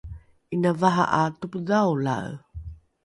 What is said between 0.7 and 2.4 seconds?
vaha ’a topodhaolae